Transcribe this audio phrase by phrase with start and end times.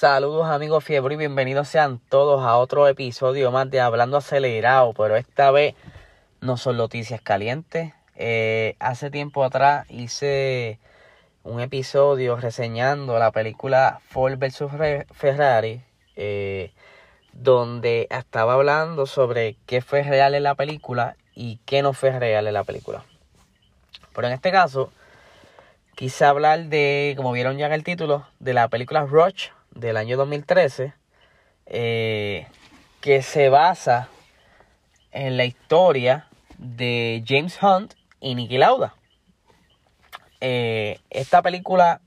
[0.00, 5.14] Saludos amigos fiebre y bienvenidos sean todos a otro episodio más de Hablando Acelerado, pero
[5.14, 5.74] esta vez
[6.40, 7.92] no son noticias calientes.
[8.16, 10.78] Eh, hace tiempo atrás hice
[11.44, 15.82] un episodio reseñando la película Ford vs Ferrari,
[16.16, 16.72] eh,
[17.34, 22.46] donde estaba hablando sobre qué fue real en la película y qué no fue real
[22.46, 23.04] en la película.
[24.14, 24.90] Pero en este caso,
[25.94, 30.16] quise hablar de, como vieron ya en el título, de la película Rush del año
[30.16, 30.94] 2013,
[31.66, 32.46] eh,
[33.00, 34.08] que se basa
[35.10, 38.94] en la historia de James Hunt y Nicky Lauda.
[40.40, 42.00] Eh, esta película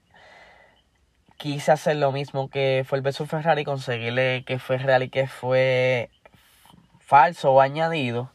[1.38, 5.28] quise hacer lo mismo que fue el beso Ferrari, conseguirle que fue real y que
[5.28, 6.09] fue
[7.00, 8.31] falso o añadido.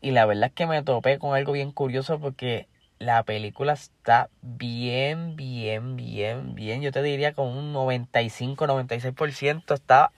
[0.00, 2.66] Y la verdad es que me topé con algo bien curioso porque
[2.98, 6.82] la película está bien, bien, bien, bien.
[6.82, 10.12] Yo te diría con un 95-96% está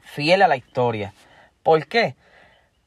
[0.00, 1.14] fiel a la historia.
[1.62, 2.16] ¿Por qué?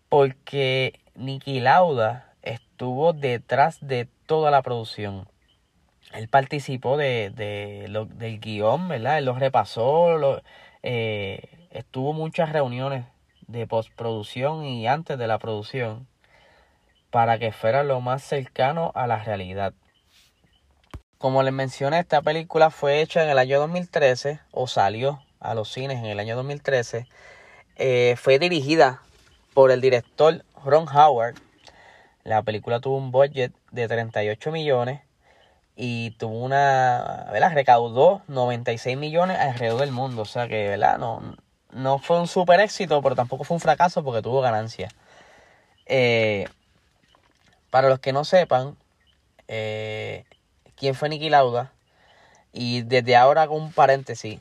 [0.09, 5.27] Porque Nicky Lauda estuvo detrás de toda la producción.
[6.13, 9.17] Él participó de, del guion, ¿verdad?
[9.17, 10.41] Él lo repasó, lo,
[10.83, 13.05] eh, estuvo muchas reuniones
[13.47, 16.07] de postproducción y antes de la producción
[17.11, 19.73] para que fuera lo más cercano a la realidad.
[21.17, 25.71] Como les mencioné, esta película fue hecha en el año 2013 o salió a los
[25.71, 27.05] cines en el año 2013.
[27.75, 29.01] Eh, fue dirigida
[29.53, 31.35] por el director Ron Howard.
[32.23, 35.01] La película tuvo un budget de 38 millones
[35.75, 37.53] y tuvo una, ¿verdad?
[37.53, 40.23] Recaudó 96 millones alrededor del mundo.
[40.23, 40.97] O sea que, ¿verdad?
[40.97, 41.35] No,
[41.71, 44.89] no fue un super éxito, pero tampoco fue un fracaso porque tuvo ganancia.
[45.85, 46.47] Eh,
[47.71, 48.77] para los que no sepan
[49.47, 50.25] eh,
[50.75, 51.73] quién fue Nicky Lauda,
[52.53, 54.39] y desde ahora con un paréntesis,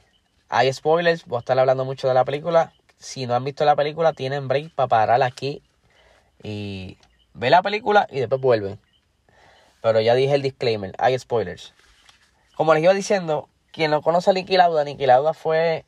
[0.48, 2.72] hay spoilers, voy a estar hablando mucho de la película.
[2.98, 5.62] Si no han visto la película, tienen break para parar aquí
[6.42, 6.98] y
[7.34, 8.80] ver la película y después vuelven.
[9.80, 11.72] Pero ya dije el disclaimer, hay spoilers.
[12.56, 15.86] Como les iba diciendo, quien no conoce a Nicky Lauda, Nicky Lauda fue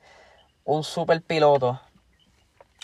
[0.65, 1.81] un super piloto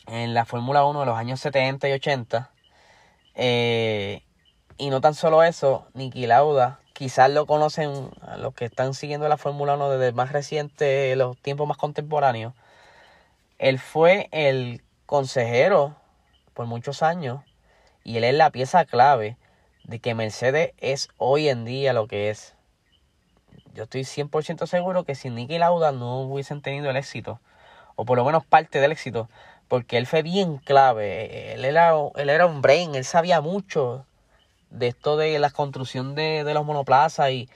[0.08, 2.50] en la Fórmula 1 de los años 70 y 80.
[3.36, 4.22] Eh,
[4.78, 9.36] y no tan solo eso, Niki Lauda, quizás lo conocen los que están siguiendo la
[9.36, 12.54] Fórmula 1 desde más reciente, los tiempos más contemporáneos.
[13.58, 15.96] Él fue el consejero
[16.54, 17.40] por muchos años
[18.04, 19.36] y él es la pieza clave
[19.82, 22.54] de que Mercedes es hoy en día lo que es.
[23.74, 27.40] Yo estoy 100% seguro que sin Niki Lauda no hubiesen tenido el éxito,
[27.96, 29.28] o por lo menos parte del éxito,
[29.66, 31.52] porque él fue bien clave.
[31.54, 34.04] Él era, él era un brain, él sabía mucho
[34.70, 37.48] de esto de la construcción de, los monoplazas y,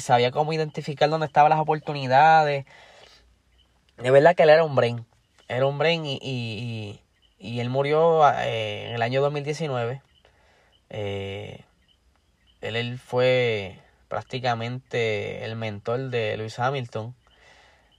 [0.00, 2.66] sabía cómo identificar dónde estaban las oportunidades.
[3.96, 5.06] De verdad que él era un brain.
[5.48, 7.00] Era un brain y, y,
[7.38, 10.02] y él murió eh, en el año 2019.
[10.90, 11.64] Eh,
[12.60, 13.78] él, él, fue
[14.08, 17.14] prácticamente el mentor de Lewis Hamilton.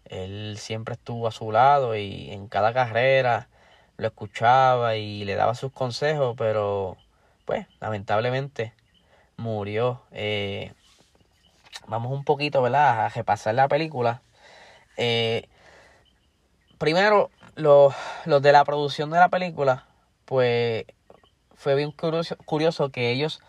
[0.05, 3.49] Él siempre estuvo a su lado y en cada carrera
[3.97, 6.97] lo escuchaba y le daba sus consejos, pero
[7.47, 8.74] pues lamentablemente
[9.38, 10.02] murió.
[10.12, 10.74] Eh,
[11.88, 13.06] vamos un poquito, ¿verdad?
[13.06, 14.22] A repasar la película.
[14.97, 15.47] Eh,
[16.78, 19.88] primero, los, de la producción de la película,
[20.25, 20.85] pues
[21.56, 23.40] fue bien curioso, curioso que ellos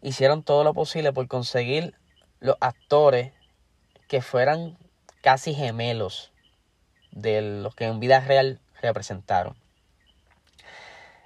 [0.00, 1.96] hicieron todo lo posible por conseguir
[2.38, 3.32] los actores
[4.06, 4.78] que fueran
[5.22, 6.32] casi gemelos
[7.10, 9.56] de los que en vida real representaron.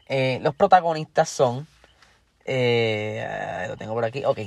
[0.07, 1.67] Eh, los protagonistas son
[2.49, 4.25] eh, lo tengo por aquí.
[4.25, 4.39] Ok.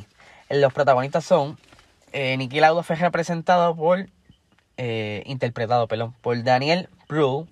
[0.50, 1.57] Los protagonistas son.
[2.12, 4.07] Eh, Nicky Lauda fue representado por.
[4.78, 6.16] Eh, interpretado, perdón.
[6.22, 7.47] Por Daniel Brühl.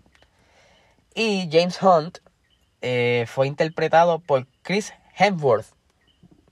[1.13, 2.19] Y James Hunt
[2.81, 5.67] eh, fue interpretado por Chris Hemsworth.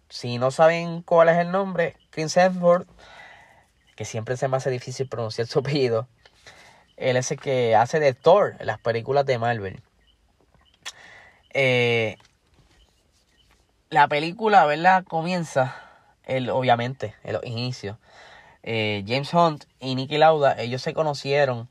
[0.10, 2.88] Si no saben cuál es el nombre, Chris Hemsworth,
[3.96, 6.08] que siempre se me hace difícil pronunciar su apellido,
[6.98, 9.82] él es el que hace de Thor en las películas de Marvel.
[11.54, 12.18] Eh,
[13.90, 15.04] la película, ¿verdad?
[15.06, 15.76] Comienza,
[16.26, 17.98] el, obviamente, en los inicios.
[18.64, 21.70] Eh, James Hunt y Nicky Lauda, ellos se conocieron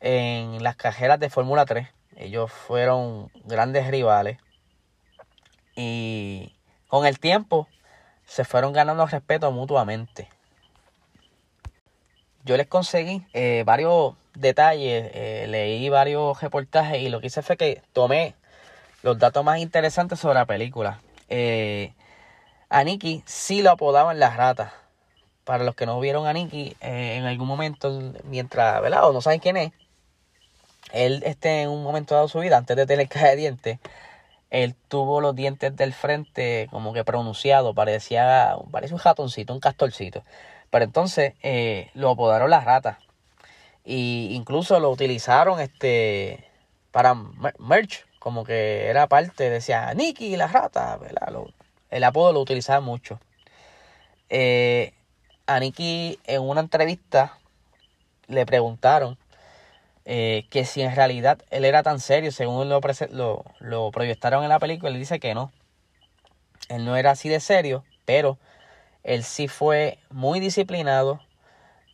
[0.00, 1.88] en las cajeras de Fórmula 3.
[2.16, 4.38] Ellos fueron grandes rivales.
[5.74, 6.54] Y
[6.88, 7.68] con el tiempo
[8.26, 10.28] se fueron ganando respeto mutuamente.
[12.44, 17.56] Yo les conseguí eh, varios detalles, eh, leí varios reportajes y lo que hice fue
[17.56, 18.34] que tomé
[19.02, 21.00] los datos más interesantes sobre la película.
[21.28, 21.92] Eh,
[22.70, 24.74] a Nicky sí lo apodaban la rata.
[25.44, 29.08] para los que no vieron a Nicky, eh, en algún momento, mientras, ¿verdad?
[29.08, 29.72] O no saben quién es,
[30.92, 33.78] él este, en un momento dado de su vida, antes de tener caja de dientes,
[34.50, 40.24] él tuvo los dientes del frente como que pronunciado, parecía, parecía un ratoncito, un castorcito.
[40.70, 42.98] Pero entonces eh, lo apodaron las ratas.
[43.84, 46.44] Y incluso lo utilizaron este
[46.90, 47.14] para
[47.58, 51.32] merch, como que era parte, decía Nicky la rata, ¿verdad?
[51.88, 53.18] el apodo lo utilizaba mucho.
[54.28, 54.92] Eh,
[55.46, 57.38] a Nicky en una entrevista
[58.26, 59.16] le preguntaron
[60.04, 62.82] eh, que si en realidad él era tan serio, según lo,
[63.12, 65.50] lo, lo proyectaron en la película, él dice que no.
[66.68, 68.36] Él no era así de serio, pero
[69.04, 71.18] él sí fue muy disciplinado.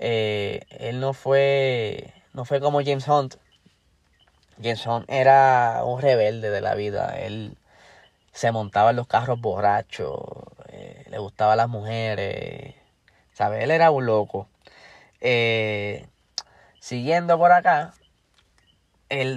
[0.01, 3.37] Eh, él no fue, no fue como James Hunt.
[4.63, 7.17] James Hunt era un rebelde de la vida.
[7.19, 7.57] Él
[8.33, 10.21] se montaba en los carros borrachos,
[10.69, 12.75] eh, le gustaban las mujeres,
[13.33, 13.63] ¿sabes?
[13.63, 14.49] Él era un loco.
[16.81, 17.95] siguiendo por acá,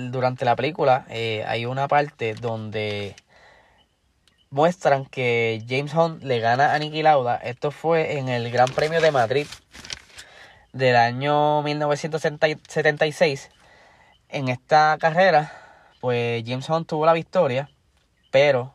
[0.10, 3.16] durante la película eh, hay una parte donde
[4.50, 7.36] muestran que James Hunt le gana a Niki Lauda.
[7.38, 9.48] Esto fue en el Gran Premio de Madrid
[10.74, 13.50] del año 1976.
[14.30, 15.52] En esta carrera,
[16.02, 17.70] pues James Hunt tuvo la victoria,
[18.32, 18.74] pero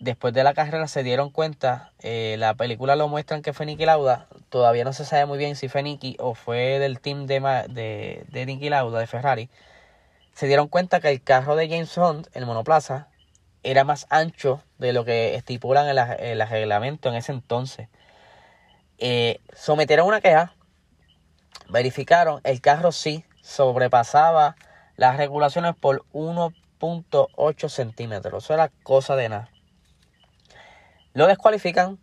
[0.00, 3.86] después de la carrera se dieron cuenta, eh, la película lo muestran que fue Niki
[3.86, 7.40] Lauda, todavía no se sabe muy bien si fue Niki o fue del team de,
[7.68, 9.48] de, de Niki Lauda, de Ferrari
[10.34, 13.08] se dieron cuenta que el carro de James Hunt, el monoplaza,
[13.62, 17.88] era más ancho de lo que estipulan el, el reglamento en ese entonces.
[18.98, 20.54] Eh, sometieron una queja,
[21.68, 24.56] verificaron, el carro sí sobrepasaba
[24.96, 28.44] las regulaciones por 1.8 centímetros.
[28.44, 29.50] Eso era cosa de nada.
[31.14, 31.98] Lo descualifican.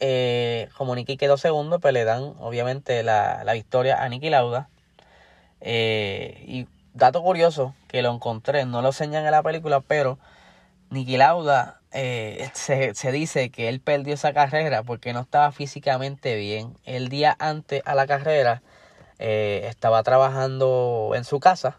[0.00, 4.68] Eh, como Nicky quedó segundo, pues le dan obviamente la, la victoria a Nicky Lauda.
[5.60, 10.18] Eh, y dato curioso que lo encontré, no lo enseñan en la película, pero
[10.90, 16.76] Niki Lauda eh, se, dice que él perdió esa carrera porque no estaba físicamente bien.
[16.84, 18.62] El día antes a la carrera
[19.18, 21.78] eh, estaba trabajando en su casa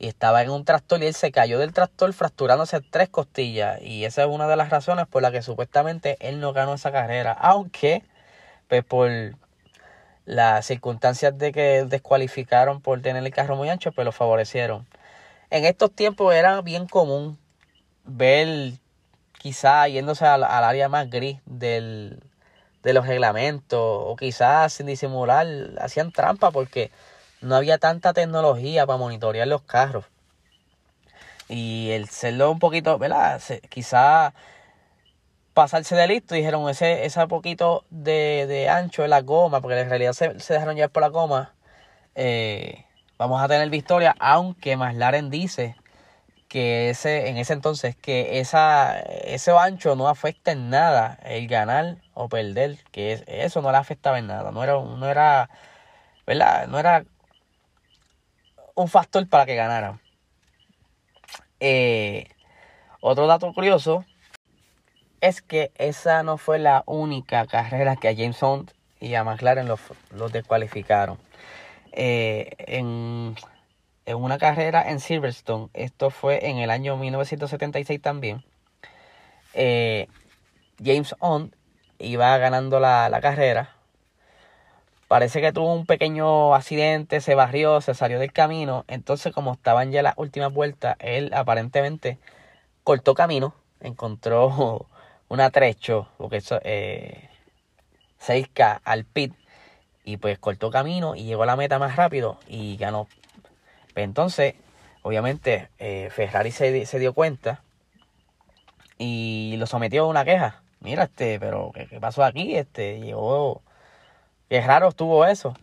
[0.00, 4.06] y estaba en un tractor y él se cayó del tractor fracturándose tres costillas y
[4.06, 7.32] esa es una de las razones por la que supuestamente él no ganó esa carrera,
[7.32, 8.02] aunque
[8.66, 9.10] pues por
[10.24, 14.86] las circunstancias de que descualificaron por tener el carro muy ancho, pues lo favorecieron.
[15.50, 17.38] En estos tiempos era bien común
[18.04, 18.72] ver
[19.38, 22.22] quizá yéndose al, área más gris del,
[22.82, 25.46] de los reglamentos o quizás sin disimular
[25.78, 26.90] hacían trampa porque
[27.40, 30.04] no había tanta tecnología para monitorear los carros.
[31.48, 33.40] Y el serlo un poquito, ¿verdad?
[33.68, 34.34] Quizá
[35.54, 36.34] pasarse de listo.
[36.34, 40.54] Dijeron ese, ese poquito de, de ancho de la goma, porque en realidad se, se
[40.54, 41.54] dejaron llevar por la goma.
[42.14, 42.84] Eh,
[43.18, 45.76] vamos a tener victoria, aunque McLaren dice
[46.48, 51.98] que ese, en ese entonces que esa, ese ancho no afecta en nada el ganar
[52.14, 55.48] o perder, que eso no le afectaba en nada, no era, no era,
[56.26, 56.66] ¿verdad?
[56.66, 57.04] No era
[58.80, 60.00] un factor para que ganaran.
[61.60, 62.26] Eh,
[63.00, 64.04] otro dato curioso
[65.20, 69.68] es que esa no fue la única carrera que a James Hunt y a McLaren
[69.68, 69.80] los,
[70.32, 71.18] descualificaron.
[71.92, 73.34] Eh, en,
[74.06, 78.42] una carrera en Silverstone, esto fue en el año 1976 también,
[79.54, 80.08] eh,
[80.82, 81.54] James Hunt
[81.98, 83.76] iba ganando la, la carrera.
[85.10, 88.84] Parece que tuvo un pequeño accidente, se barrió, se salió del camino.
[88.86, 92.20] Entonces, como estaban ya las últimas vueltas, él aparentemente
[92.84, 94.86] cortó camino, encontró
[95.28, 97.28] un atrecho, porque eso, eh,
[98.20, 99.34] 6K al pit,
[100.04, 103.08] y pues cortó camino y llegó a la meta más rápido y ganó.
[103.94, 104.54] Pues entonces,
[105.02, 107.64] obviamente, eh, Ferrari se, se, dio cuenta
[108.96, 110.62] y lo sometió a una queja.
[110.78, 112.54] Mira, este, pero ¿qué, pasó aquí?
[112.54, 113.62] Este, llegó,
[114.50, 115.54] qué raro estuvo eso.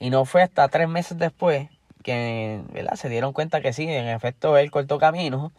[0.00, 1.68] Y no fue hasta tres meses después
[2.02, 2.94] que ¿verdad?
[2.94, 5.52] se dieron cuenta que sí, en efecto él cortó camino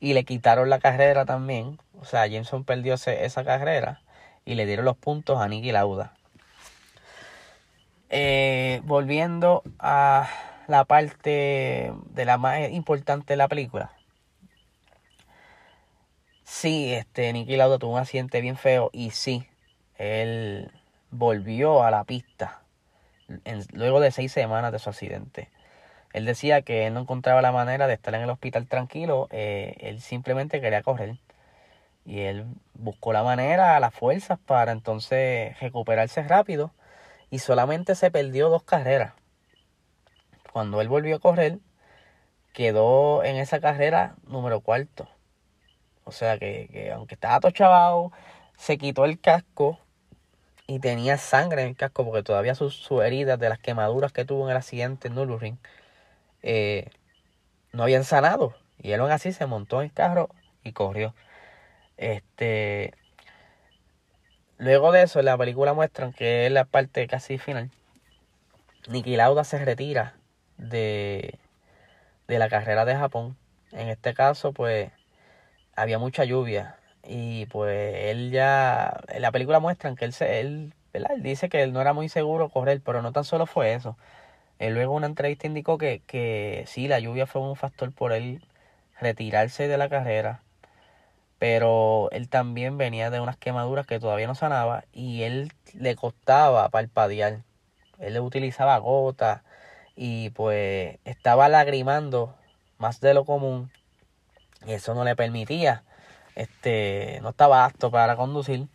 [0.00, 1.78] y le quitaron la carrera también.
[2.00, 4.00] O sea, Jameson perdió esa carrera
[4.46, 6.14] y le dieron los puntos a Nicky Lauda.
[8.08, 10.28] Eh, volviendo a
[10.66, 13.92] la parte de la más importante de la película.
[16.44, 19.46] Sí, este Nicky Lauda tuvo un accidente bien feo y sí,
[19.96, 20.70] él
[21.14, 22.62] volvió a la pista
[23.72, 25.50] luego de seis semanas de su accidente.
[26.12, 29.76] Él decía que él no encontraba la manera de estar en el hospital tranquilo, eh,
[29.80, 31.18] él simplemente quería correr.
[32.04, 36.72] Y él buscó la manera, las fuerzas para entonces recuperarse rápido
[37.30, 39.14] y solamente se perdió dos carreras.
[40.52, 41.58] Cuando él volvió a correr,
[42.52, 45.08] quedó en esa carrera número cuarto.
[46.04, 48.12] O sea que, aunque estaba todo
[48.56, 49.80] se quitó el casco
[50.66, 54.44] y tenía sangre en el casco porque todavía sus, heridas de las quemaduras que tuvo
[54.44, 55.58] en el accidente en
[56.42, 56.90] eh,
[57.72, 58.54] no habían sanado.
[58.78, 60.30] Y él aún así se montó en el carro
[60.62, 61.14] y corrió.
[61.96, 62.94] Este,
[64.58, 67.70] luego de eso, en la película muestran que es la parte casi final.
[68.88, 70.16] Niki Lauda se retira
[70.58, 71.38] de,
[72.28, 73.36] de la carrera de Japón.
[73.72, 74.92] En este caso, pues,
[75.76, 76.78] había mucha lluvia.
[77.06, 81.62] Y pues él ya, en la película muestran que él, se, él, él dice que
[81.62, 83.96] él no era muy seguro correr, pero no tan solo fue eso.
[84.58, 88.42] Él luego una entrevista indicó que, que sí, la lluvia fue un factor por él
[89.00, 90.42] retirarse de la carrera.
[91.38, 96.68] Pero él también venía de unas quemaduras que todavía no sanaba y él le costaba
[96.70, 97.40] parpadear.
[97.98, 99.42] Él le utilizaba gotas
[99.96, 102.34] y pues estaba lagrimando
[102.78, 103.70] más de lo común
[104.66, 105.84] y eso no le permitía
[106.34, 108.68] este no estaba apto para conducir.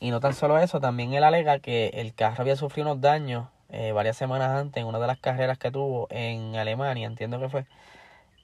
[0.00, 3.48] Y no tan solo eso también él alega que el carro había sufrido unos daños
[3.70, 7.48] eh, varias semanas antes en una de las carreras que tuvo en Alemania entiendo que
[7.48, 7.66] fue.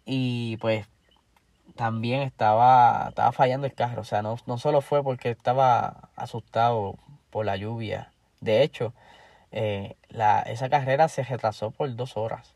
[0.04, 0.86] Y pues
[1.76, 4.02] también estaba estaba fallando el carro.
[4.02, 6.96] O sea no, no solo fue porque estaba asustado
[7.30, 8.12] por la lluvia.
[8.40, 8.94] De hecho
[9.52, 12.54] eh, la, esa carrera se retrasó por dos horas.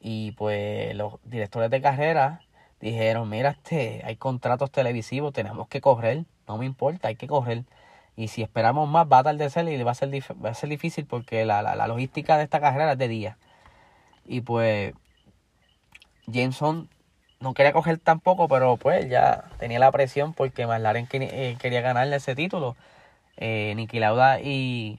[0.00, 2.40] Y pues los directores de carrera
[2.80, 7.64] dijeron, mira, este, hay contratos televisivos, tenemos que correr, no me importa, hay que correr.
[8.16, 10.10] Y si esperamos más, va a atardecer y va a ser,
[10.44, 13.38] va a ser difícil porque la, la, la, logística de esta carrera es de día.
[14.24, 14.94] Y pues
[16.26, 16.88] Jameson
[17.40, 22.16] no quería coger tampoco, pero pues ya tenía la presión porque McLaren eh, quería ganarle
[22.16, 22.76] ese título.
[23.36, 24.98] Eh, Niki Lauda y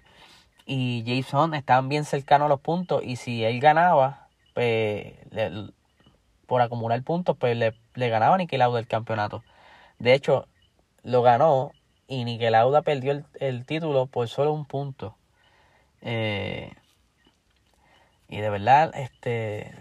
[0.68, 5.14] y Jason estaban bien cercanos a los puntos y si él ganaba, pues
[6.48, 9.44] por acumular puntos, pues le, le ganaba a Niki Lauda el campeonato.
[10.00, 10.48] De hecho,
[11.04, 11.72] lo ganó
[12.08, 15.16] y Niki Lauda perdió el, título por solo un punto.
[16.01, 16.72] Eh,
[18.30, 19.74] y de verdad, este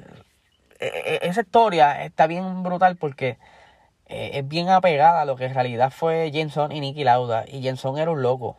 [0.78, 3.38] e, e, esa historia está bien brutal porque
[4.06, 7.44] eh, es bien apegada a lo que en realidad fue Jenson y Nicky Lauda.
[7.48, 8.56] Y Jenson era un loco.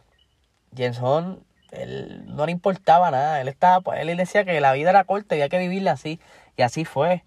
[0.76, 5.36] Jenson él no le importaba nada, él estaba, él decía que la vida era corta
[5.36, 6.20] y había que vivirla así,
[6.56, 7.24] y así fue.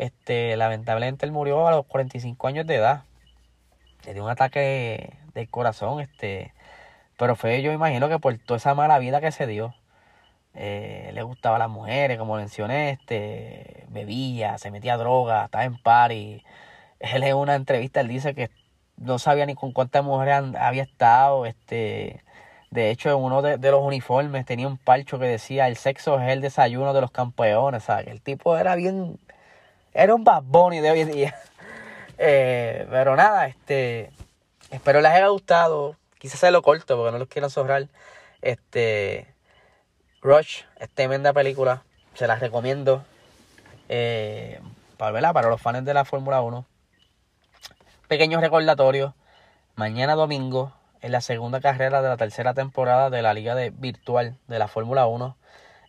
[0.00, 3.04] Este, lamentablemente él murió a los 45 años de edad.
[4.06, 6.54] Le dio un ataque del corazón, este,
[7.18, 9.74] pero fue yo imagino que por toda esa mala vida que se dio.
[10.54, 15.76] Eh, le gustaba a las mujeres, como mencioné, este, bebía, se metía droga, estaba en
[15.82, 16.44] party.
[17.00, 18.50] Él en una entrevista él dice que
[18.96, 22.22] no sabía ni con cuántas mujeres había estado, este,
[22.70, 26.30] de hecho, en uno de, los uniformes tenía un palcho que decía el sexo es
[26.30, 27.84] el desayuno de los campeones.
[27.84, 28.06] ¿sabes?
[28.06, 29.18] El tipo era bien.
[29.92, 31.36] Era un Bad de hoy en día.
[32.22, 34.10] Eh, pero nada, este.
[34.70, 35.96] Espero les haya gustado.
[36.18, 37.88] Quizás se lo corto porque no los quiero sobrar.
[38.42, 39.34] Este.
[40.20, 41.82] Rush es tremenda película.
[42.12, 43.02] Se las recomiendo.
[43.88, 44.60] Eh,
[44.98, 46.66] para, para los fans de la Fórmula 1.
[48.06, 49.14] Pequeño recordatorio.
[49.74, 54.36] Mañana domingo en la segunda carrera de la tercera temporada de la Liga de Virtual
[54.46, 55.38] de la Fórmula 1.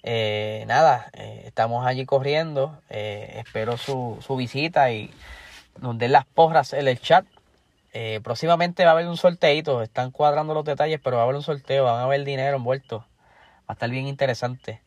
[0.04, 2.82] Eh, nada, eh, estamos allí corriendo.
[2.90, 5.12] Eh, espero su, su, visita y
[5.80, 7.26] nos den las porras en el chat.
[8.24, 9.82] próximamente va a haber un sorteito.
[9.82, 11.86] Están cuadrando los detalles, pero va a haber un sorteo.
[11.86, 13.00] Van a haber dinero envuelto.
[13.00, 14.82] Va a estar bien interesante.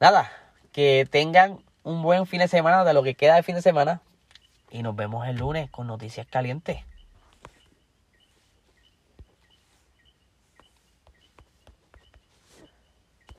[0.00, 0.30] Nada,
[0.72, 4.02] que tengan un buen fin de semana de lo que queda de fin de semana.
[4.70, 6.84] Y nos vemos el lunes con noticias calientes.